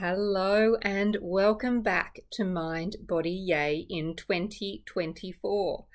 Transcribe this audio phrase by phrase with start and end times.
[0.00, 5.86] Hello and welcome back to Mind Body Yay in 2024.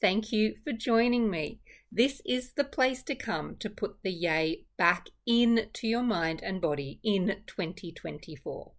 [0.00, 1.60] Thank you for joining me.
[1.92, 6.60] This is the place to come to put the yay back into your mind and
[6.60, 8.72] body in 2024.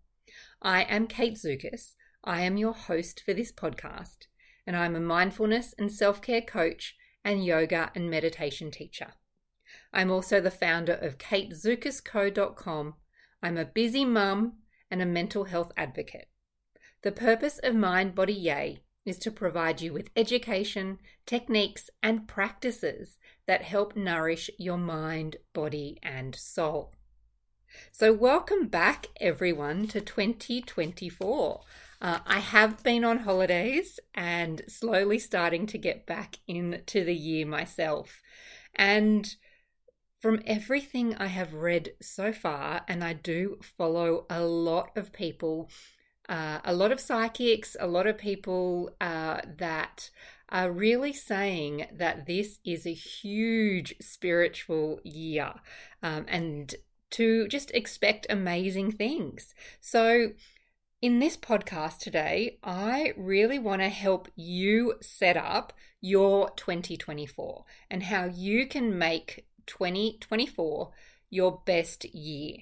[0.62, 1.94] I am Kate Zourkas.
[2.26, 4.28] I am your host for this podcast,
[4.68, 9.14] and I'm a mindfulness and self care coach and yoga and meditation teacher.
[9.94, 12.96] I'm also the founder of katezourkasco.com.
[13.42, 14.58] I'm a busy mum
[14.94, 16.28] and a mental health advocate.
[17.02, 23.18] The purpose of Mind Body Yay is to provide you with education, techniques, and practices
[23.48, 26.94] that help nourish your mind, body, and soul.
[27.92, 31.62] So, welcome back, everyone, to 2024.
[32.00, 37.48] Uh, I have been on holidays and slowly starting to get back into the year
[37.48, 38.22] myself.
[38.76, 39.36] And
[40.24, 45.70] from everything I have read so far, and I do follow a lot of people,
[46.30, 50.10] uh, a lot of psychics, a lot of people uh, that
[50.48, 55.56] are really saying that this is a huge spiritual year
[56.02, 56.74] um, and
[57.12, 59.54] to just expect amazing things.
[59.82, 60.32] So,
[61.02, 68.04] in this podcast today, I really want to help you set up your 2024 and
[68.04, 70.92] how you can make 2024
[71.34, 72.58] your best year.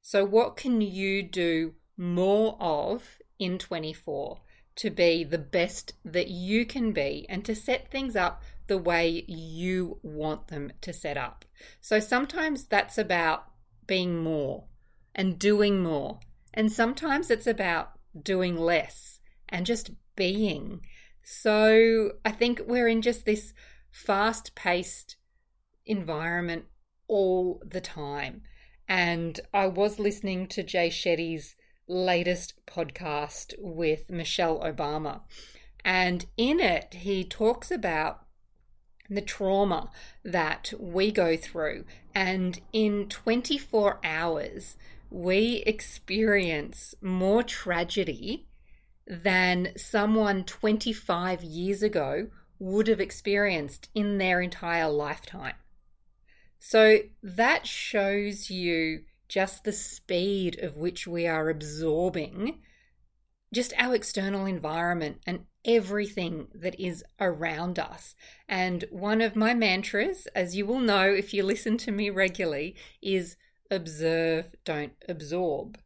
[0.00, 4.40] So, what can you do more of in 24
[4.76, 9.24] to be the best that you can be and to set things up the way
[9.28, 11.44] you want them to set up?
[11.80, 13.44] So, sometimes that's about
[13.86, 14.64] being more
[15.14, 16.20] and doing more,
[16.54, 20.80] and sometimes it's about doing less and just being.
[21.22, 23.52] So, I think we're in just this
[23.90, 25.16] fast paced
[25.86, 26.64] environment
[27.08, 28.42] all the time.
[28.88, 31.54] And I was listening to Jay Shetty's
[31.88, 35.22] latest podcast with Michelle Obama.
[35.84, 38.20] And in it, he talks about
[39.08, 39.90] the trauma
[40.24, 41.84] that we go through.
[42.14, 44.76] And in 24 hours,
[45.10, 48.48] we experience more tragedy
[49.06, 52.28] than someone 25 years ago
[52.58, 55.54] would have experienced in their entire lifetime.
[56.64, 62.60] So that shows you just the speed of which we are absorbing
[63.52, 68.14] just our external environment and everything that is around us.
[68.48, 72.76] And one of my mantras, as you will know if you listen to me regularly,
[73.02, 73.36] is
[73.68, 75.78] observe, don't absorb.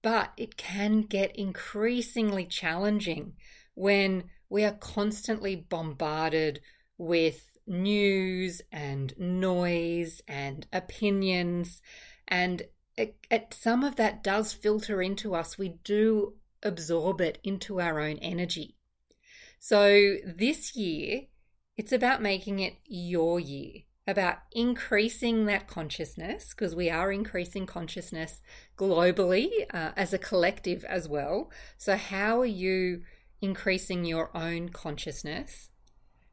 [0.00, 3.32] But it can get increasingly challenging
[3.74, 6.60] when we are constantly bombarded
[6.96, 11.80] with news and noise and opinions.
[12.28, 12.62] And
[12.96, 15.58] it, it, some of that does filter into us.
[15.58, 18.76] We do absorb it into our own energy.
[19.58, 21.22] So this year,
[21.76, 28.42] it's about making it your year, about increasing that consciousness, because we are increasing consciousness
[28.76, 31.50] globally uh, as a collective as well.
[31.78, 33.02] So, how are you
[33.40, 35.70] increasing your own consciousness?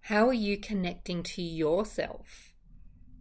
[0.09, 2.56] How are you connecting to yourself?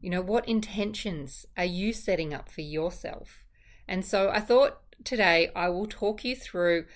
[0.00, 3.44] You know, what intentions are you setting up for yourself?
[3.86, 6.86] And so I thought today I will talk you through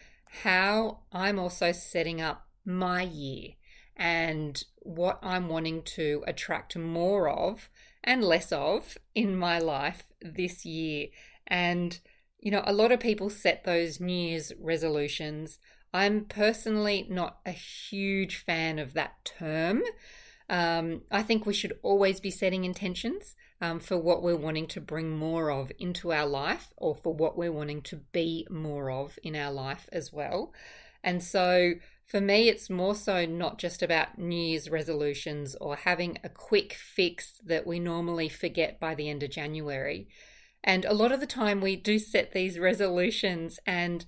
[0.44, 3.50] how I'm also setting up my year
[3.94, 7.68] and what I'm wanting to attract more of
[8.02, 11.08] and less of in my life this year.
[11.46, 12.00] And,
[12.40, 15.58] you know, a lot of people set those New Year's resolutions
[15.92, 19.82] I'm personally not a huge fan of that term.
[20.48, 24.80] Um, I think we should always be setting intentions um, for what we're wanting to
[24.80, 29.18] bring more of into our life or for what we're wanting to be more of
[29.22, 30.52] in our life as well.
[31.04, 31.74] And so
[32.06, 36.74] for me, it's more so not just about New Year's resolutions or having a quick
[36.74, 40.08] fix that we normally forget by the end of January.
[40.64, 44.04] And a lot of the time, we do set these resolutions and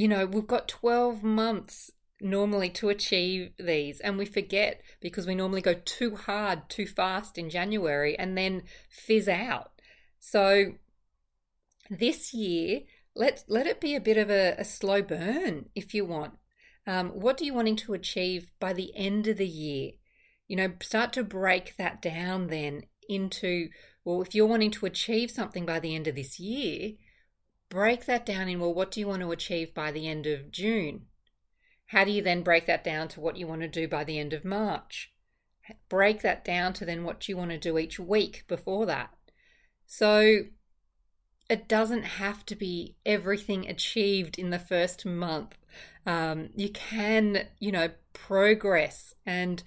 [0.00, 1.90] you know, we've got 12 months
[2.22, 7.36] normally to achieve these and we forget because we normally go too hard too fast
[7.36, 9.72] in January and then fizz out.
[10.18, 10.72] So
[11.90, 12.80] this year,
[13.14, 16.32] let let it be a bit of a, a slow burn if you want.
[16.86, 19.92] Um, what are you wanting to achieve by the end of the year?
[20.48, 23.68] You know, start to break that down then into
[24.06, 26.92] well, if you're wanting to achieve something by the end of this year,
[27.70, 30.50] break that down in well, what do you want to achieve by the end of
[30.50, 31.06] June?
[31.86, 34.18] How do you then break that down to what you want to do by the
[34.18, 35.12] end of March?
[35.88, 39.10] Break that down to then what you want to do each week before that.
[39.86, 40.40] So
[41.48, 45.56] it doesn't have to be everything achieved in the first month.
[46.06, 49.62] Um, you can, you know, progress and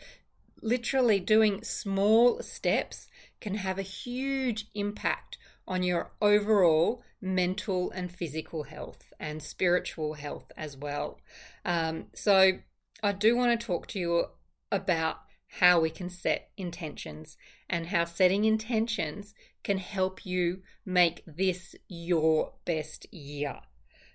[0.61, 3.09] literally doing small steps
[3.41, 5.37] can have a huge impact
[5.67, 11.19] on your overall mental and physical health and spiritual health as well.
[11.63, 12.59] Um, so,
[13.01, 14.25] I do want to talk to you
[14.71, 15.17] about
[15.59, 17.37] how we can set intentions
[17.69, 19.33] and how setting intentions
[19.63, 23.59] can help you make this your best year.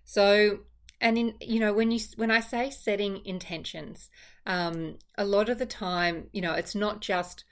[0.04, 0.60] So,
[1.00, 4.10] and in you know when you when I say setting intentions,
[4.46, 7.44] um, a lot of the time, you know, it's not just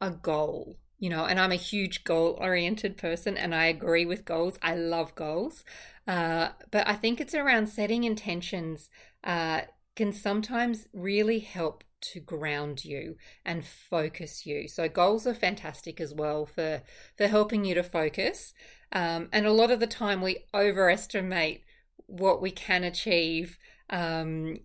[0.00, 0.76] a goal.
[1.00, 4.58] You know, and I'm a huge goal oriented person and I agree with goals.
[4.62, 5.64] I love goals.
[6.06, 8.90] Uh, but I think it's around setting intentions
[9.24, 9.62] uh,
[9.96, 14.68] can sometimes really help to ground you and focus you.
[14.68, 16.82] So goals are fantastic as well for
[17.16, 18.54] for helping you to focus.
[18.92, 21.62] Um, and a lot of the time we overestimate
[22.06, 23.58] what we can achieve
[23.90, 24.58] um,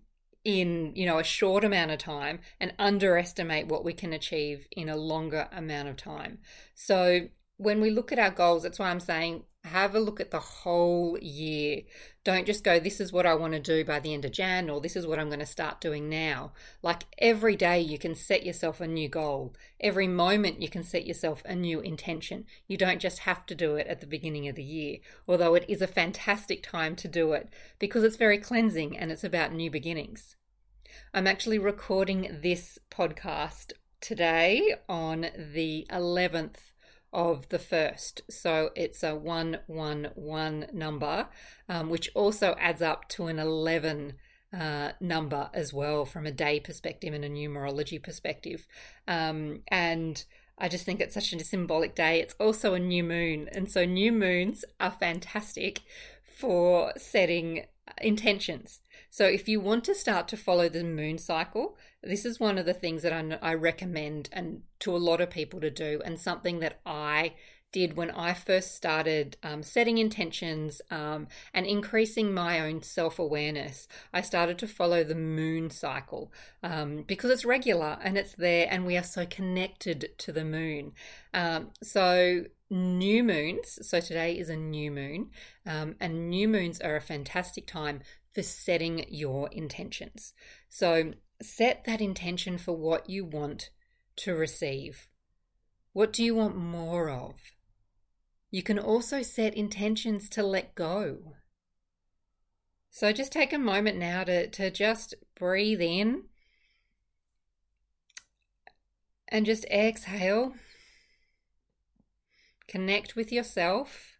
[0.46, 4.88] in you know a short amount of time and underestimate what we can achieve in
[4.88, 6.38] a longer amount of time.
[6.72, 10.30] So when we look at our goals, that's why I'm saying have a look at
[10.30, 11.82] the whole year.
[12.24, 14.70] Don't just go, this is what I want to do by the end of Jan,
[14.70, 16.52] or this is what I'm going to start doing now.
[16.82, 19.54] Like every day, you can set yourself a new goal.
[19.80, 22.46] Every moment, you can set yourself a new intention.
[22.66, 24.98] You don't just have to do it at the beginning of the year,
[25.28, 27.48] although it is a fantastic time to do it
[27.78, 30.36] because it's very cleansing and it's about new beginnings.
[31.12, 36.72] I'm actually recording this podcast today on the 11th
[37.12, 38.22] of the first.
[38.30, 41.28] So it's a 111 number,
[41.68, 44.14] um, which also adds up to an 11
[44.52, 48.66] uh, number as well from a day perspective and a numerology perspective.
[49.06, 50.24] Um, and
[50.58, 52.20] I just think it's such a symbolic day.
[52.20, 53.48] It's also a new moon.
[53.52, 55.82] And so new moons are fantastic
[56.36, 57.64] for setting
[58.02, 58.80] intentions.
[59.10, 62.66] So if you want to start to follow the moon cycle, this is one of
[62.66, 66.20] the things that I, I recommend and to a lot of people to do, and
[66.20, 67.32] something that I
[67.72, 73.86] did when I first started um, setting intentions um, and increasing my own self awareness.
[74.12, 76.32] I started to follow the moon cycle
[76.62, 80.92] um, because it's regular and it's there, and we are so connected to the moon.
[81.34, 85.30] Um, so, new moons, so today is a new moon,
[85.66, 88.00] um, and new moons are a fantastic time
[88.32, 90.32] for setting your intentions.
[90.68, 91.12] So,
[91.42, 93.70] set that intention for what you want
[94.16, 95.08] to receive.
[95.92, 97.34] What do you want more of?
[98.56, 101.34] You can also set intentions to let go.
[102.88, 106.22] So just take a moment now to, to just breathe in
[109.28, 110.54] and just exhale.
[112.66, 114.12] Connect with yourself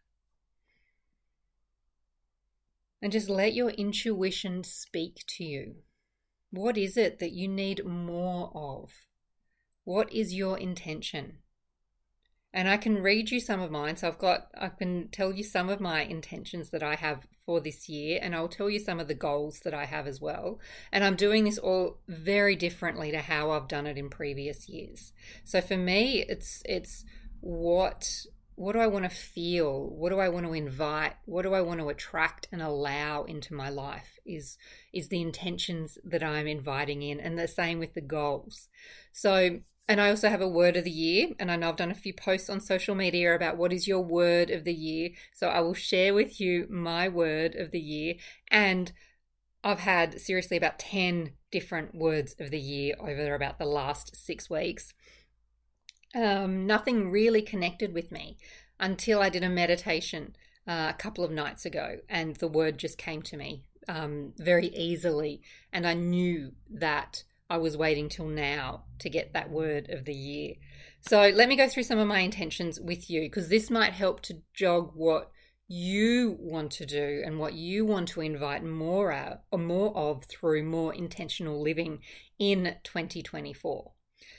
[3.01, 5.77] and just let your intuition speak to you.
[6.51, 8.91] What is it that you need more of?
[9.85, 11.39] What is your intention?
[12.57, 13.97] And I can read you some of mine.
[13.99, 17.61] So I've got, I can tell you some of my intentions that I have for
[17.61, 20.59] this year, and I'll tell you some of the goals that I have as well.
[20.91, 25.13] And I'm doing this all very differently to how I've done it in previous years.
[25.45, 27.05] So for me, it's, it's
[27.41, 28.09] what
[28.57, 29.91] what do I want to feel?
[29.91, 31.13] What do I want to invite?
[31.27, 34.19] What do I want to attract and allow into my life?
[34.25, 34.57] Is
[34.95, 38.69] is the intentions that I'm inviting in, and the same with the goals.
[39.13, 41.91] So, and I also have a word of the year, and I know I've done
[41.91, 45.11] a few posts on social media about what is your word of the year.
[45.35, 48.15] So I will share with you my word of the year,
[48.51, 48.93] and
[49.63, 54.51] I've had seriously about ten different words of the year over about the last six
[54.51, 54.93] weeks.
[56.15, 58.39] Um, nothing really connected with me
[58.81, 60.35] until I did a meditation
[60.67, 64.69] uh, a couple of nights ago, and the word just came to me um, very
[64.69, 70.05] easily, and I knew that I was waiting till now to get that word of
[70.05, 70.55] the year.
[71.01, 74.21] So let me go through some of my intentions with you because this might help
[74.23, 75.31] to jog what
[75.69, 80.25] you want to do and what you want to invite more of, or more of
[80.25, 82.01] through more intentional living
[82.39, 83.93] in 2024.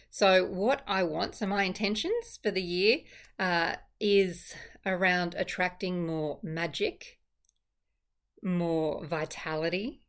[0.10, 3.00] So, what I want, so my intentions for the year
[3.38, 7.20] uh, is around attracting more magic,
[8.42, 10.08] more vitality,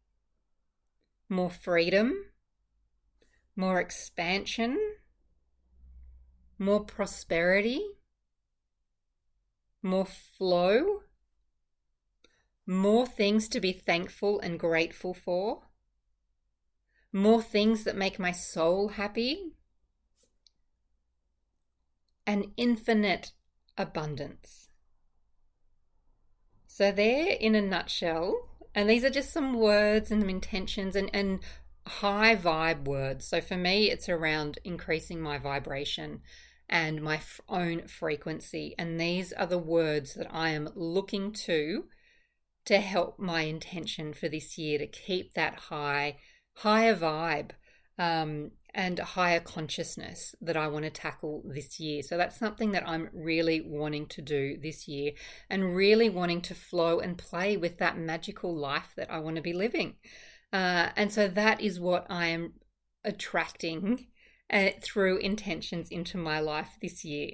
[1.28, 2.14] more freedom,
[3.58, 4.78] more expansion,
[6.60, 7.84] more prosperity,
[9.82, 11.00] more flow,
[12.64, 15.62] more things to be thankful and grateful for,
[17.12, 19.54] more things that make my soul happy
[22.28, 23.32] an infinite
[23.76, 24.68] abundance.
[26.68, 28.36] So, there in a nutshell,
[28.72, 31.40] and these are just some words and intentions and, and
[31.88, 33.26] high vibe words.
[33.26, 36.20] So, for me, it's around increasing my vibration
[36.68, 38.74] and my f- own frequency.
[38.78, 41.84] And these are the words that I am looking to
[42.66, 46.16] to help my intention for this year to keep that high,
[46.56, 47.52] higher vibe
[47.98, 52.02] um, and higher consciousness that I want to tackle this year.
[52.02, 55.12] So that's something that I'm really wanting to do this year
[55.48, 59.42] and really wanting to flow and play with that magical life that I want to
[59.42, 59.94] be living.
[60.52, 62.54] Uh, and so that is what I am
[63.04, 64.06] attracting
[64.50, 67.32] uh, through intentions into my life this year.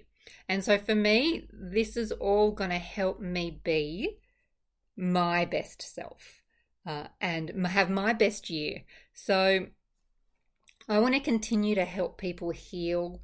[0.48, 4.18] And so for me, this is all going to help me be
[4.96, 6.42] my best self
[6.86, 8.84] uh, and have my best year.
[9.12, 9.66] So
[10.88, 13.22] I want to continue to help people heal,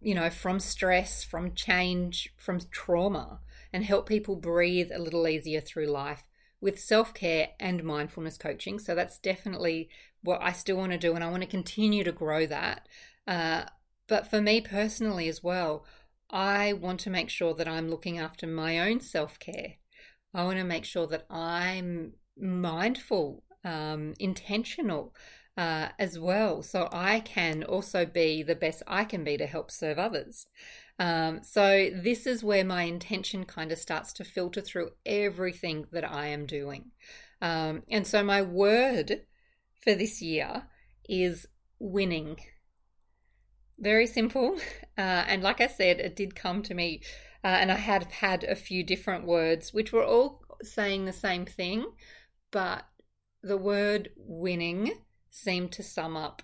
[0.00, 3.40] you know, from stress, from change, from trauma,
[3.72, 6.24] and help people breathe a little easier through life
[6.60, 8.78] with self care and mindfulness coaching.
[8.78, 9.88] So that's definitely
[10.22, 12.88] what I still want to do, and I want to continue to grow that.
[13.26, 13.64] Uh,
[14.08, 15.84] but for me personally as well,
[16.30, 19.74] I want to make sure that I'm looking after my own self care.
[20.34, 25.14] I want to make sure that I'm mindful, um, intentional
[25.56, 29.70] uh, as well, so I can also be the best I can be to help
[29.70, 30.46] serve others.
[30.98, 36.04] Um, so, this is where my intention kind of starts to filter through everything that
[36.04, 36.90] I am doing.
[37.40, 39.22] Um, and so, my word
[39.82, 40.64] for this year
[41.08, 41.46] is
[41.78, 42.38] winning.
[43.78, 44.58] Very simple.
[44.98, 47.02] Uh, and like I said, it did come to me,
[47.44, 51.46] uh, and I had had a few different words, which were all saying the same
[51.46, 51.86] thing,
[52.50, 52.84] but
[53.44, 54.92] the word winning
[55.30, 56.42] seemed to sum up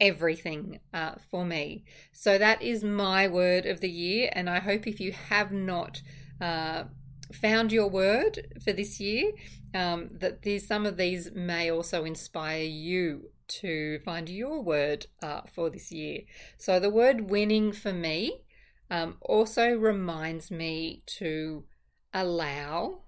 [0.00, 1.84] everything uh, for me.
[2.12, 6.02] So that is my word of the year, and I hope if you have not
[6.40, 6.84] uh,
[7.32, 9.32] found your word for this year,
[9.74, 15.42] um, that these, some of these may also inspire you to find your word uh,
[15.52, 16.20] for this year.
[16.56, 18.44] So the word winning for me
[18.90, 21.64] um, also reminds me to
[22.12, 23.02] allow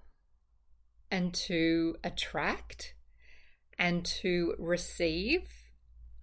[1.09, 2.93] and to attract
[3.79, 5.56] and to receive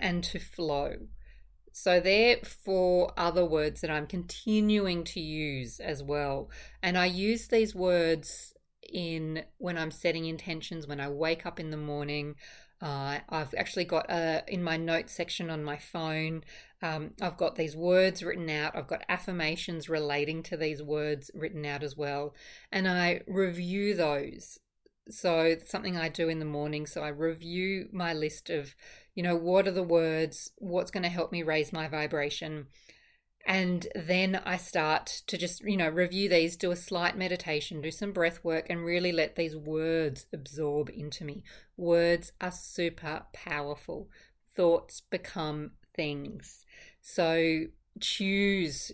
[0.04, 1.08] and to flow.
[1.73, 6.50] So, they're four other words that I'm continuing to use as well.
[6.80, 8.54] And I use these words
[8.92, 12.37] in when I'm setting intentions, when I wake up in the morning.
[12.80, 16.44] Uh, I've actually got uh, in my notes section on my phone,
[16.84, 18.76] um, I've got these words written out.
[18.76, 22.34] I've got affirmations relating to these words written out as well.
[22.70, 24.58] And I review those
[25.08, 26.87] so something I do in the morning.
[26.87, 28.75] So I review my list of,
[29.14, 32.66] you know, what are the words, what's going to help me raise my vibration.
[33.47, 37.90] And then I start to just, you know, review these, do a slight meditation, do
[37.90, 41.42] some breath work, and really let these words absorb into me.
[41.76, 44.09] Words are super powerful.
[44.56, 46.64] Thoughts become things.
[47.02, 47.64] So
[48.00, 48.92] choose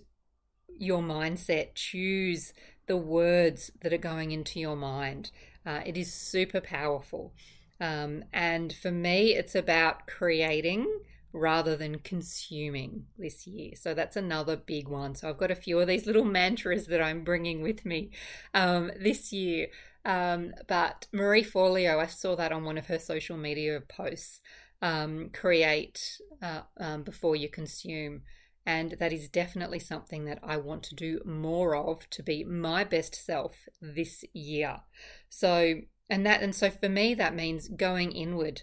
[0.79, 2.53] your mindset, choose
[2.87, 5.31] the words that are going into your mind.
[5.65, 7.33] Uh, it is super powerful.
[7.81, 10.87] Um, and for me, it's about creating
[11.33, 13.73] rather than consuming this year.
[13.77, 15.15] So that's another big one.
[15.15, 18.11] So I've got a few of these little mantras that I'm bringing with me
[18.53, 19.69] um, this year.
[20.05, 24.41] Um, but Marie Forleo, I saw that on one of her social media posts.
[24.83, 28.23] Um, create uh, um, before you consume.
[28.65, 32.85] And that is definitely something that I want to do more of to be my
[32.85, 34.81] best self this year.
[35.29, 38.63] So, and that, and so for me, that means going inward,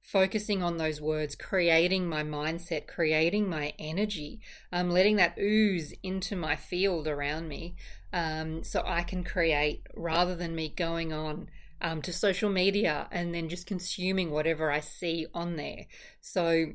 [0.00, 6.36] focusing on those words, creating my mindset, creating my energy, um, letting that ooze into
[6.36, 7.74] my field around me
[8.12, 11.48] um, so I can create rather than me going on.
[11.84, 15.86] Um, to social media and then just consuming whatever I see on there.
[16.20, 16.74] So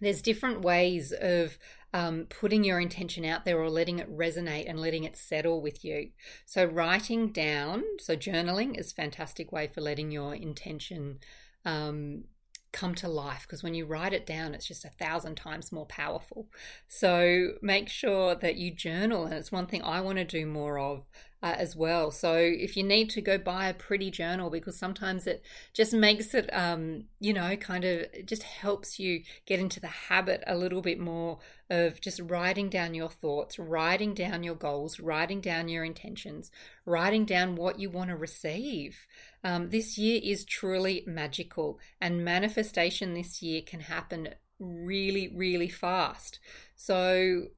[0.00, 1.58] there's different ways of
[1.94, 5.84] um, putting your intention out there or letting it resonate and letting it settle with
[5.84, 6.10] you.
[6.44, 11.18] So, writing down, so journaling is fantastic way for letting your intention
[11.64, 12.24] um,
[12.72, 15.86] come to life because when you write it down, it's just a thousand times more
[15.86, 16.48] powerful.
[16.86, 20.78] So, make sure that you journal, and it's one thing I want to do more
[20.78, 21.06] of
[21.42, 22.10] uh, as well.
[22.10, 25.42] So if you need to go buy a pretty journal, because sometimes it
[25.72, 30.42] just makes it, um, you know, kind of just helps you get into the habit
[30.46, 31.38] a little bit more
[31.70, 36.50] of just writing down your thoughts, writing down your goals, writing down your intentions,
[36.84, 39.06] writing down what you want to receive.
[39.44, 46.40] Um, this year is truly magical, and manifestation this year can happen really, really fast.
[46.74, 47.48] So,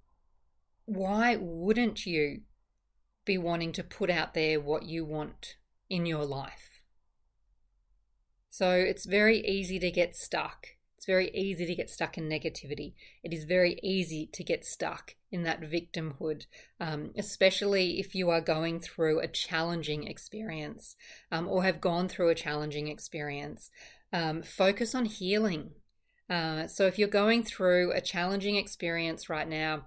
[0.84, 2.40] why wouldn't you
[3.30, 5.54] be wanting to put out there what you want
[5.88, 6.82] in your life.
[8.48, 10.66] So it's very easy to get stuck.
[10.96, 12.94] It's very easy to get stuck in negativity.
[13.22, 16.46] It is very easy to get stuck in that victimhood,
[16.80, 20.96] um, especially if you are going through a challenging experience
[21.30, 23.70] um, or have gone through a challenging experience.
[24.12, 25.70] Um, focus on healing.
[26.28, 29.86] Uh, so if you're going through a challenging experience right now,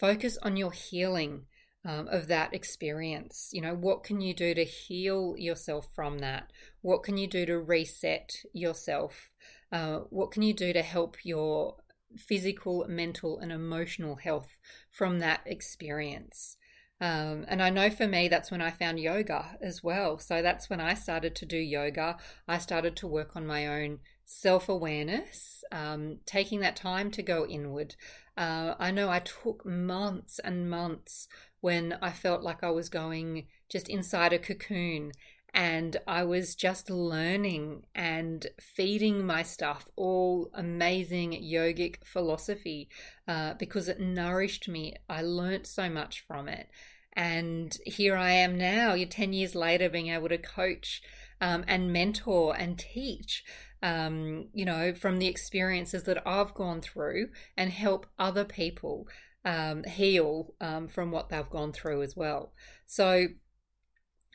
[0.00, 1.42] focus on your healing
[1.84, 3.50] um, of that experience.
[3.52, 6.50] You know, what can you do to heal yourself from that?
[6.82, 9.30] What can you do to reset yourself?
[9.70, 11.76] Uh, what can you do to help your
[12.16, 14.58] physical, mental, and emotional health
[14.90, 16.56] from that experience?
[17.00, 20.18] Um, and I know for me, that's when I found yoga as well.
[20.18, 22.16] So that's when I started to do yoga.
[22.48, 27.46] I started to work on my own self awareness, um, taking that time to go
[27.46, 27.94] inward.
[28.36, 31.28] Uh, I know I took months and months
[31.60, 35.12] when I felt like I was going just inside a cocoon
[35.54, 42.88] and I was just learning and feeding my stuff all amazing yogic philosophy
[43.26, 44.94] uh, because it nourished me.
[45.08, 46.68] I learnt so much from it.
[47.14, 51.02] And here I am now, you're 10 years later, being able to coach
[51.40, 53.42] um, and mentor and teach,
[53.82, 59.08] um, you know, from the experiences that I've gone through and help other people
[59.44, 62.52] um, heal um, from what they've gone through as well.
[62.86, 63.28] So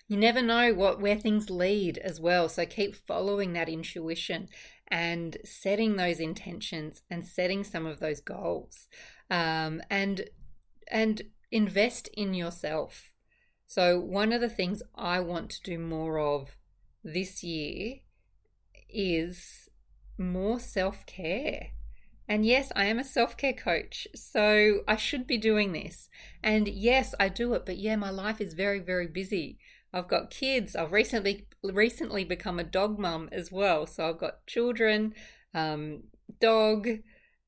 [0.07, 2.49] you never know what where things lead as well.
[2.49, 4.49] So keep following that intuition
[4.87, 8.87] and setting those intentions and setting some of those goals,
[9.29, 10.25] um, and
[10.87, 13.11] and invest in yourself.
[13.65, 16.57] So one of the things I want to do more of
[17.03, 17.99] this year
[18.89, 19.69] is
[20.17, 21.69] more self care.
[22.27, 26.09] And yes, I am a self care coach, so I should be doing this.
[26.41, 29.57] And yes, I do it, but yeah, my life is very, very busy.
[29.93, 30.75] I've got kids.
[30.75, 33.85] I've recently recently become a dog mum as well.
[33.85, 35.13] So I've got children,
[35.53, 36.03] um,
[36.39, 36.87] dog,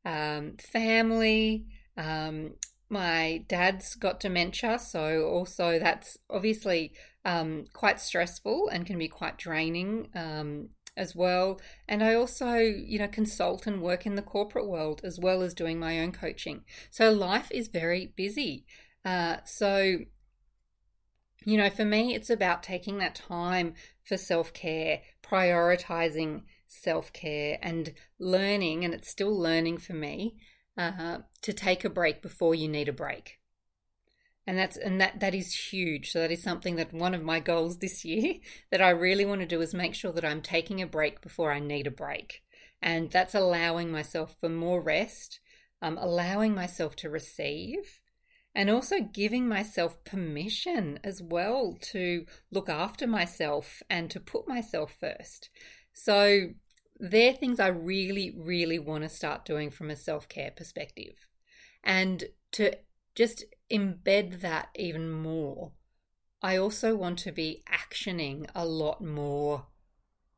[0.05, 1.65] um, family.
[1.97, 2.55] Um,
[2.89, 6.93] my dad's got dementia, so also that's obviously
[7.25, 11.59] um, quite stressful and can be quite draining um, as well.
[11.87, 15.53] And I also, you know, consult and work in the corporate world as well as
[15.53, 16.63] doing my own coaching.
[16.89, 18.65] So life is very busy.
[19.03, 19.97] Uh, so,
[21.45, 27.59] you know, for me, it's about taking that time for self care, prioritizing self care,
[27.61, 30.37] and learning, and it's still learning for me,
[30.77, 33.39] uh, to take a break before you need a break
[34.47, 36.11] and that's and that that is huge.
[36.11, 38.35] So that is something that one of my goals this year
[38.71, 41.51] that i really want to do is make sure that i'm taking a break before
[41.51, 42.41] i need a break.
[42.81, 45.39] And that's allowing myself for more rest
[45.81, 48.01] um, allowing myself to receive
[48.53, 54.95] and also giving myself permission as well to look after myself and to put myself
[54.99, 55.49] first.
[55.93, 56.49] So
[56.97, 61.27] they're things i really really want to start doing from a self-care perspective.
[61.83, 62.71] And to
[63.15, 65.71] just embed that even more.
[66.41, 69.67] I also want to be actioning a lot more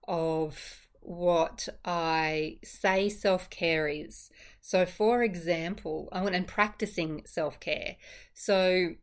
[0.08, 4.30] of what I say self care is.
[4.62, 7.98] So, for example, I want and practicing self care.
[8.34, 8.96] So,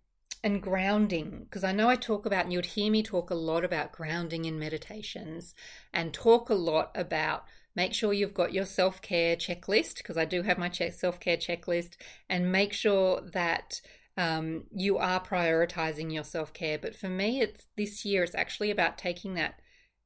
[0.42, 3.64] and grounding, because I know I talk about, and you'd hear me talk a lot
[3.64, 5.54] about grounding in meditations
[5.92, 7.44] and talk a lot about
[7.76, 11.36] Make sure you've got your self care checklist because I do have my self care
[11.36, 11.96] checklist,
[12.28, 13.80] and make sure that
[14.16, 16.78] um, you are prioritizing your self care.
[16.78, 19.60] But for me, it's this year, it's actually about taking that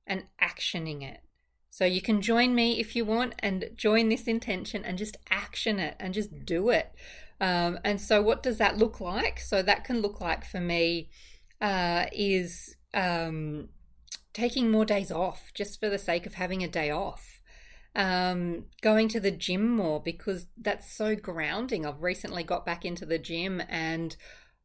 [0.07, 1.21] and actioning it.
[1.71, 5.79] So you can join me if you want and join this intention and just action
[5.79, 6.92] it and just do it.
[7.40, 9.38] Um, and so, what does that look like?
[9.38, 11.11] So, that can look like for me
[11.61, 13.68] uh, is um,
[14.33, 17.38] taking more days off just for the sake of having a day off
[17.98, 21.84] um, going to the gym more because that's so grounding.
[21.84, 24.16] I've recently got back into the gym and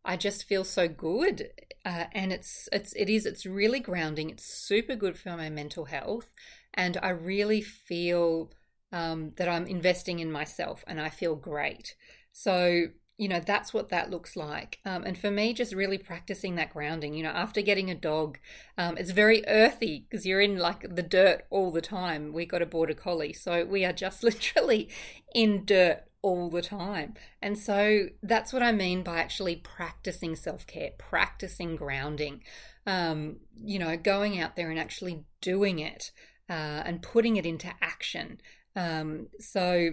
[0.05, 1.49] I just feel so good,
[1.85, 4.29] uh, and it's it's it is it's really grounding.
[4.29, 6.29] It's super good for my mental health,
[6.73, 8.51] and I really feel
[8.91, 11.95] um, that I'm investing in myself, and I feel great.
[12.33, 12.87] So
[13.23, 14.79] you know that's what that looks like.
[14.85, 18.37] Um, and for me just really practicing that grounding you know after getting a dog
[18.77, 22.33] um, it's very earthy because you're in like the dirt all the time.
[22.33, 24.89] We got a border collie so we are just literally
[25.33, 27.13] in dirt all the time.
[27.41, 32.43] And so that's what i mean by actually practicing self-care practicing grounding.
[32.85, 36.11] Um, you know going out there and actually doing it
[36.49, 38.41] uh, and putting it into action.
[38.75, 39.91] Um, so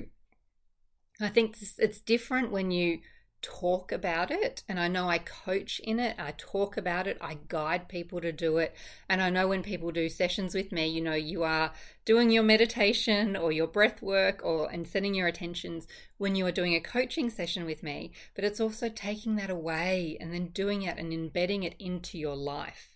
[1.21, 3.01] I think it's different when you
[3.43, 6.17] talk about it and I know I coach in it.
[6.19, 7.17] I talk about it.
[7.21, 8.75] I guide people to do it.
[9.09, 11.73] And I know when people do sessions with me, you know, you are
[12.05, 15.87] doing your meditation or your breath work or and setting your attentions
[16.19, 20.17] when you are doing a coaching session with me, but it's also taking that away
[20.21, 22.91] and then doing it and embedding it into your life.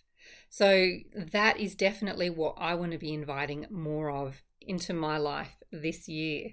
[0.49, 5.55] So that is definitely what I want to be inviting more of into my life
[5.71, 6.51] this year.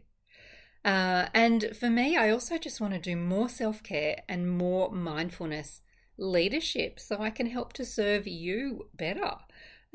[0.85, 4.91] Uh, and for me, I also just want to do more self care and more
[4.91, 5.81] mindfulness
[6.19, 9.37] leadership so I can help to serve you better.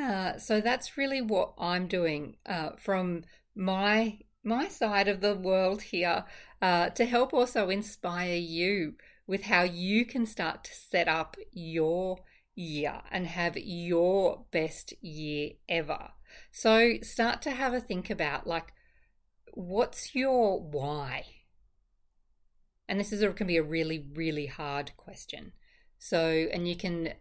[0.02, 3.24] Uh, so that's really what I'm doing uh, from
[3.56, 6.24] my my side of the world here
[6.62, 8.94] uh, to help also inspire you
[9.26, 12.20] with how you can start to set up your
[12.56, 16.12] year and have your best year ever.
[16.52, 18.74] So start to have a think about like
[19.58, 21.26] what's your why?
[22.88, 25.54] And this is a, can be a really, really hard question.
[25.98, 27.14] So, and you can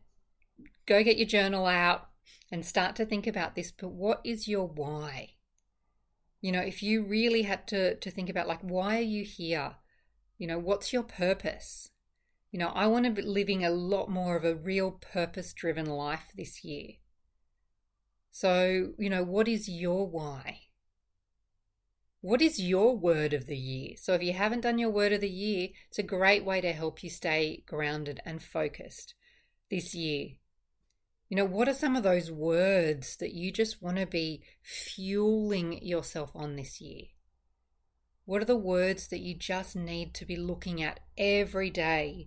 [0.84, 2.08] go get your journal out
[2.52, 5.30] and start to think about this, but what is your why?
[6.42, 9.76] You know, if you really had to, to think about, like, why are you here?
[10.36, 11.88] You know, what's your purpose?
[12.52, 15.86] You know, I want to be living a lot more of a real purpose driven
[15.86, 16.96] life this year.
[18.30, 20.65] So, you know, what is your why?
[22.26, 23.94] What is your word of the year?
[23.96, 26.72] So, if you haven't done your word of the year, it's a great way to
[26.72, 29.14] help you stay grounded and focused
[29.70, 30.30] this year.
[31.28, 35.80] You know, what are some of those words that you just want to be fueling
[35.86, 37.04] yourself on this year?
[38.24, 42.26] What are the words that you just need to be looking at every day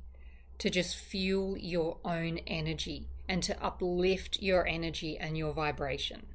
[0.60, 6.28] to just fuel your own energy and to uplift your energy and your vibration?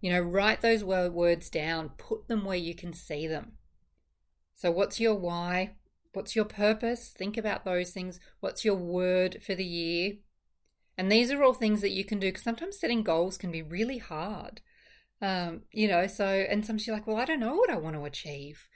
[0.00, 3.52] You know, write those words down, put them where you can see them.
[4.54, 5.76] So, what's your why?
[6.12, 7.14] What's your purpose?
[7.16, 8.18] Think about those things.
[8.40, 10.14] What's your word for the year?
[10.98, 13.62] And these are all things that you can do because sometimes setting goals can be
[13.62, 14.60] really hard.
[15.22, 17.96] Um, you know, so, and sometimes you're like, well, I don't know what I want
[17.96, 18.68] to achieve.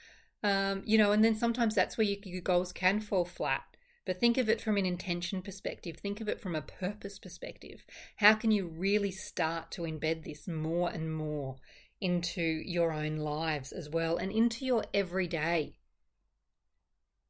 [0.43, 3.74] Um, you know, and then sometimes that's where you, your goals can fall flat.
[4.07, 7.85] But think of it from an intention perspective, think of it from a purpose perspective.
[8.17, 11.57] How can you really start to embed this more and more
[12.01, 15.79] into your own lives as well and into your everyday?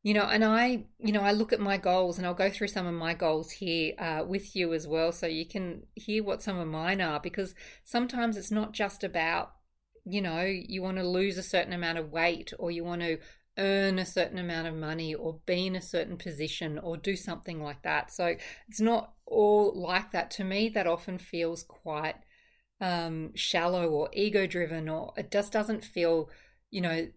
[0.02, 2.68] You know, and I, you know, I look at my goals and I'll go through
[2.68, 6.42] some of my goals here uh, with you as well so you can hear what
[6.42, 9.52] some of mine are because sometimes it's not just about
[10.04, 13.18] you know, you want to lose a certain amount of weight or you want to
[13.58, 17.62] earn a certain amount of money or be in a certain position or do something
[17.62, 18.10] like that.
[18.12, 18.36] So
[18.68, 20.30] it's not all like that.
[20.32, 22.16] To me, that often feels quite
[22.80, 26.28] um, shallow or ego driven, or it just doesn't feel,
[26.70, 27.08] you know,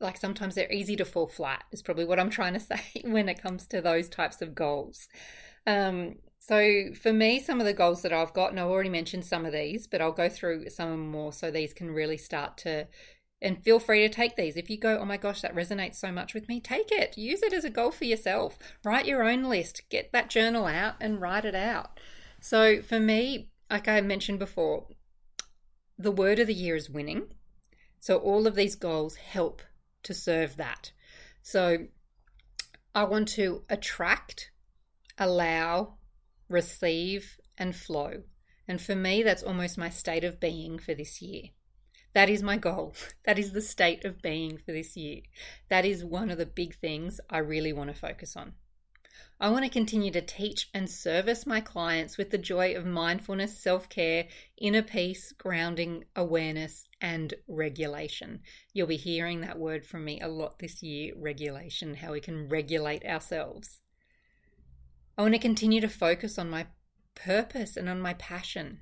[0.00, 3.28] like sometimes they're easy to fall flat, is probably what I'm trying to say when
[3.28, 5.08] it comes to those types of goals.
[5.66, 9.26] Um, so for me, some of the goals that I've got, and I've already mentioned
[9.26, 12.86] some of these, but I'll go through some more so these can really start to
[13.42, 14.56] and feel free to take these.
[14.56, 17.16] If you go, oh my gosh, that resonates so much with me, take it.
[17.16, 18.58] Use it as a goal for yourself.
[18.84, 19.82] Write your own list.
[19.88, 21.98] Get that journal out and write it out.
[22.40, 24.86] So for me, like I mentioned before,
[25.98, 27.28] the word of the year is winning.
[27.98, 29.62] So all of these goals help
[30.02, 30.92] to serve that.
[31.42, 31.86] So
[32.94, 34.50] I want to attract,
[35.18, 35.98] allow,
[36.48, 38.22] receive, and flow.
[38.66, 41.50] And for me, that's almost my state of being for this year.
[42.12, 42.94] That is my goal.
[43.24, 45.20] That is the state of being for this year.
[45.68, 48.54] That is one of the big things I really want to focus on.
[49.42, 53.58] I want to continue to teach and service my clients with the joy of mindfulness,
[53.58, 54.26] self care,
[54.58, 58.40] inner peace, grounding, awareness, and regulation.
[58.74, 62.48] You'll be hearing that word from me a lot this year regulation, how we can
[62.48, 63.80] regulate ourselves.
[65.16, 66.66] I want to continue to focus on my
[67.14, 68.80] purpose and on my passion.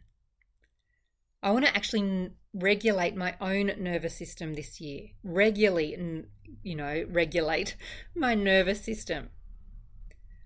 [1.42, 5.10] I want to actually regulate my own nervous system this year.
[5.22, 6.24] Regularly,
[6.62, 7.76] you know, regulate
[8.16, 9.30] my nervous system.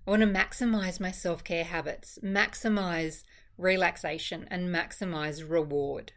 [0.05, 3.23] I want to maximize my self care habits, maximize
[3.57, 6.13] relaxation, and maximize reward.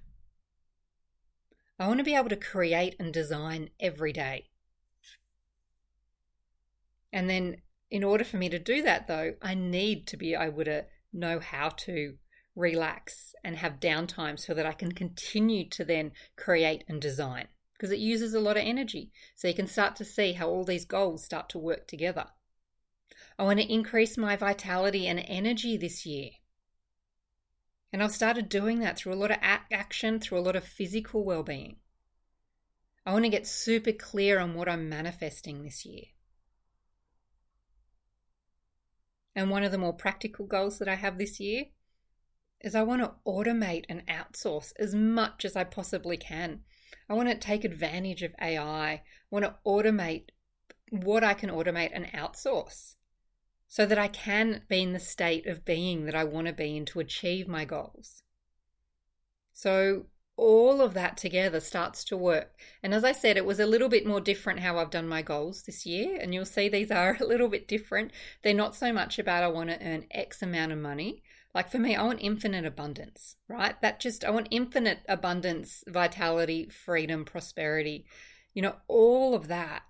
[1.79, 4.49] I want to be able to create and design every day.
[7.13, 10.65] And then, in order for me to do that, though, I need to be able
[10.65, 12.17] to know how to
[12.57, 17.93] relax and have downtime so that I can continue to then create and design because
[17.93, 19.13] it uses a lot of energy.
[19.37, 22.27] So you can start to see how all these goals start to work together.
[23.39, 26.31] I want to increase my vitality and energy this year.
[27.93, 31.25] And I've started doing that through a lot of action, through a lot of physical
[31.25, 31.77] well being.
[33.05, 36.07] I want to get super clear on what I'm manifesting this year.
[39.37, 41.67] and one of the more practical goals that I have this year
[42.61, 46.61] is I want to automate and outsource as much as I possibly can.
[47.09, 48.93] I want to take advantage of AI.
[48.93, 50.31] I want to automate
[50.91, 52.95] what I can automate and outsource
[53.69, 56.77] so that I can be in the state of being that I want to be
[56.77, 58.23] in to achieve my goals.
[59.53, 62.59] So, all of that together starts to work.
[62.83, 65.23] And as I said, it was a little bit more different how I've done my
[65.23, 66.19] goals this year.
[66.21, 68.13] And you'll see these are a little bit different.
[68.43, 71.23] They're not so much about I want to earn X amount of money.
[71.57, 73.81] Like for me, I want infinite abundance, right?
[73.81, 78.05] That just, I want infinite abundance, vitality, freedom, prosperity.
[78.53, 79.85] You know, all of that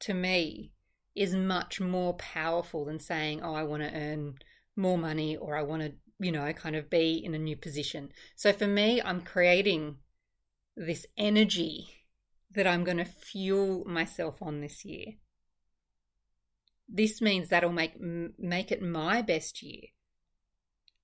[0.00, 0.72] to me
[1.14, 4.34] is much more powerful than saying, oh, I want to earn
[4.74, 8.08] more money or I want to, you know, kind of be in a new position.
[8.34, 9.98] So for me, I'm creating
[10.76, 11.90] this energy
[12.50, 15.12] that I'm going to fuel myself on this year.
[16.88, 19.90] This means that'll make make it my best year.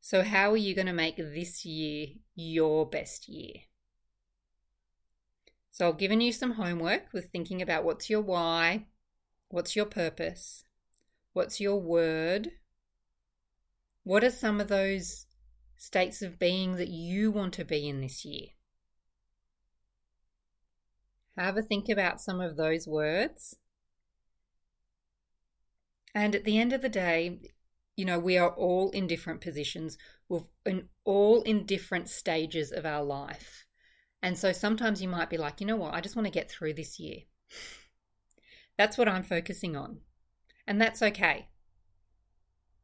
[0.00, 3.62] So how are you going to make this year your best year?
[5.70, 8.86] So I've given you some homework with thinking about what's your why,
[9.50, 10.64] What's your purpose?
[11.32, 12.52] What's your word?
[14.04, 15.26] What are some of those
[15.76, 18.46] states of being that you want to be in this year?
[21.36, 23.56] Have a think about some of those words.
[26.14, 27.40] And at the end of the day,
[28.00, 29.98] you know, we are all in different positions.
[30.30, 33.66] We're in, all in different stages of our life.
[34.22, 36.50] And so sometimes you might be like, you know what, I just want to get
[36.50, 37.18] through this year.
[38.78, 39.98] That's what I'm focusing on.
[40.66, 41.48] And that's okay.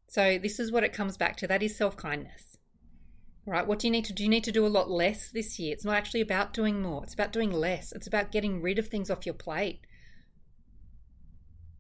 [0.09, 2.59] So, this is what it comes back to that is self kindness.
[3.47, 3.67] Right?
[3.67, 4.25] What do you need to do?
[4.25, 5.73] You need to do a lot less this year.
[5.73, 7.93] It's not actually about doing more, it's about doing less.
[7.93, 9.81] It's about getting rid of things off your plate.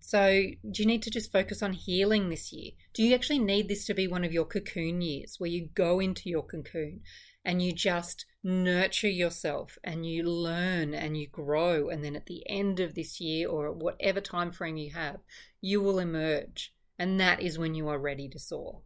[0.08, 0.40] So,
[0.70, 2.70] do you need to just focus on healing this year?
[2.92, 5.98] Do you actually need this to be one of your cocoon years where you go
[5.98, 7.00] into your cocoon
[7.44, 12.48] and you just nurture yourself and you learn and you grow and then at the
[12.48, 15.16] end of this year or whatever time frame you have
[15.60, 18.82] you will emerge and that is when you are ready to soar?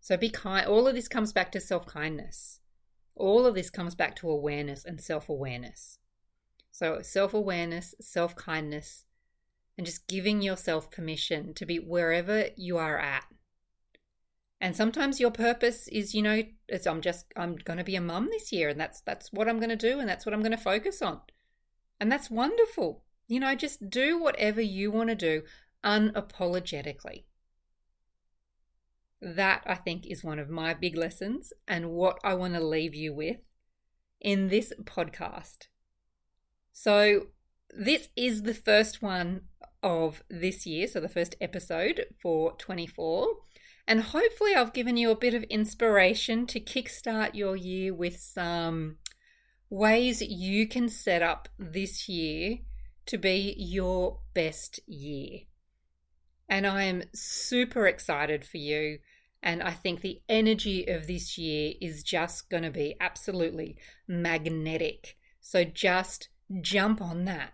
[0.00, 2.60] So be kind all of this comes back to self-kindness.
[3.14, 5.98] All of this comes back to awareness and self-awareness
[6.72, 9.04] so self-awareness self-kindness
[9.76, 13.24] and just giving yourself permission to be wherever you are at.
[14.60, 18.00] And sometimes your purpose is you know it's i'm just i'm going to be a
[18.00, 20.40] mum this year and that's that's what i'm going to do and that's what i'm
[20.40, 21.20] going to focus on.
[22.00, 23.04] And that's wonderful.
[23.26, 25.42] You know just do whatever you want to do
[25.84, 27.24] unapologetically.
[29.20, 32.94] That i think is one of my big lessons and what i want to leave
[32.94, 33.38] you with
[34.20, 35.66] in this podcast
[36.72, 37.26] so
[37.70, 39.42] this is the first one
[39.82, 43.28] of this year so the first episode for 24
[43.86, 48.98] and hopefully, I've given you a bit of inspiration to kickstart your year with some
[49.68, 52.58] ways you can set up this year
[53.06, 55.40] to be your best year.
[56.48, 58.98] And I am super excited for you.
[59.42, 65.16] And I think the energy of this year is just going to be absolutely magnetic.
[65.40, 66.28] So just
[66.60, 67.52] jump on that.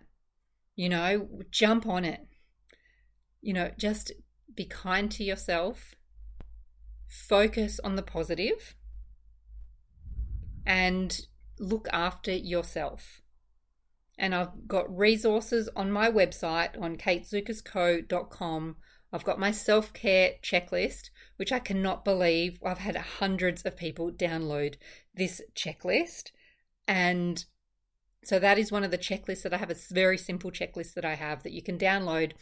[0.75, 2.27] You know, jump on it.
[3.41, 4.11] You know, just
[4.55, 5.95] be kind to yourself
[7.09, 8.75] focus on the positive
[10.65, 11.21] and
[11.59, 13.21] look after yourself.
[14.17, 18.75] And I've got resources on my website on katezourkasco.com.
[19.11, 24.11] I've got my self care checklist, which I cannot believe I've had hundreds of people
[24.11, 24.75] download
[25.15, 26.31] this checklist.
[26.87, 27.43] And
[28.23, 29.71] so that is one of the checklists that I have.
[29.71, 32.33] a very simple checklist that I have that you can download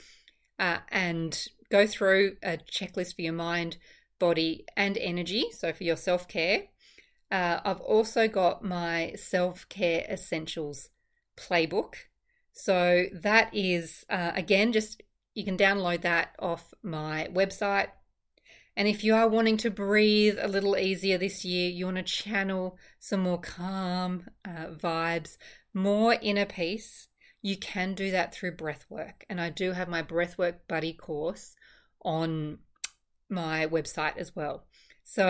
[0.60, 3.78] uh, and go through a checklist for your mind
[4.20, 5.48] body, and energy.
[5.52, 6.64] So for your self care.
[7.30, 10.90] Uh, I've also got my self care essentials
[11.38, 11.96] playbook.
[12.54, 17.90] So that is, uh, again, just you can download that off my website.
[18.76, 22.04] And if you are wanting to breathe a little easier this year, you want to
[22.04, 25.38] channel some more calm uh, vibes,
[25.78, 27.08] more inner peace,
[27.42, 29.26] you can do that through breath work.
[29.30, 31.56] And I do have my breath work buddy course
[32.04, 32.60] on
[33.30, 34.66] my website as well.
[35.10, 35.24] So,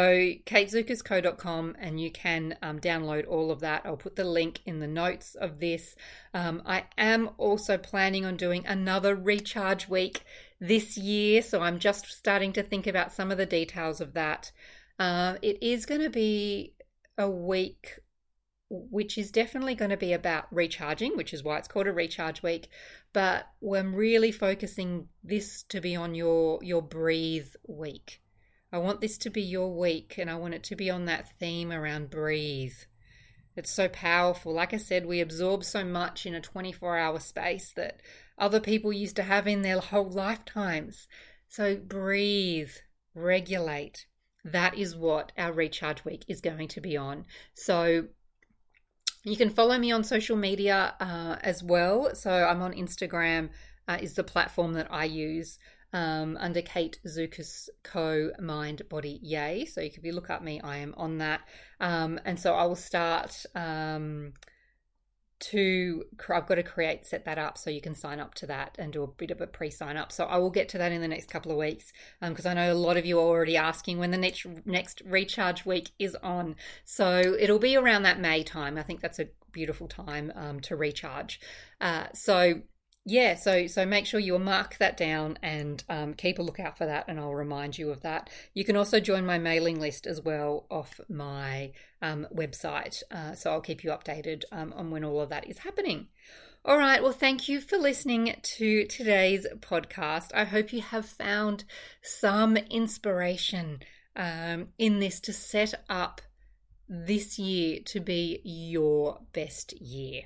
[0.47, 3.83] katezourkasco.com, and you can um, download all of that.
[3.85, 5.95] I'll put the link in the notes of this.
[6.33, 10.23] Um, I am also planning on doing another recharge week
[10.59, 14.51] this year, so I'm just starting to think about some of the details of that.
[14.97, 16.73] Uh, it is going to be
[17.19, 17.99] a week
[18.69, 22.43] which is definitely going to be about recharging, which is why it's called a recharge
[22.43, 22.69] week.
[23.13, 28.21] But I'm really focusing this to be on your your breathe week.
[28.71, 31.37] I want this to be your week and I want it to be on that
[31.39, 32.75] theme around breathe.
[33.55, 34.53] It's so powerful.
[34.53, 38.01] Like I said, we absorb so much in a 24 hour space that
[38.37, 41.07] other people used to have in their whole lifetimes.
[41.47, 42.71] So breathe,
[43.15, 44.05] regulate.
[44.43, 47.25] That is what our recharge week is going to be on.
[47.53, 48.07] So
[49.27, 52.15] you can follow me on social media uh, as well.
[52.15, 53.49] So I'm on Instagram,
[53.87, 55.59] uh, is the platform that I use
[55.93, 58.31] um, under Kate Zourkas Co.
[58.39, 59.65] Mind Body Yay.
[59.65, 61.41] So if you look up me, I am on that.
[61.79, 63.45] Um, and so I will start.
[63.53, 64.33] Um,
[65.39, 68.75] to I've got to create set that up so you can sign up to that
[68.79, 70.11] and do a bit of a pre sign up.
[70.11, 72.53] So I will get to that in the next couple of weeks because um, I
[72.55, 76.15] know a lot of you are already asking when the next next recharge week is
[76.23, 76.55] on.
[76.85, 78.77] So it'll be around that May time.
[78.77, 81.39] I think that's a beautiful time um, to recharge.
[81.79, 82.61] Uh, so
[83.09, 86.85] yeah, so so make sure you mark that down and um, keep a lookout for
[86.85, 88.29] that, and I'll remind you of that.
[88.53, 93.49] You can also join my mailing list as well off my um, website, uh, so
[93.49, 96.07] I'll keep you updated um, on when all of that is happening.
[96.65, 100.31] All right, well, thank you for listening to today's podcast.
[100.35, 101.63] I hope you have found
[102.01, 103.83] some inspiration
[104.17, 106.21] um, in this to set up
[106.89, 110.23] this year to be your best year.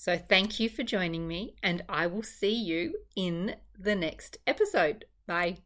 [0.00, 5.04] So thank you for joining me, and I will see you in the next episode.
[5.26, 5.58] Bye.